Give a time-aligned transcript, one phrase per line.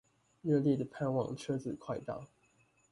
[0.41, 2.27] 熱烈地盼望車子快到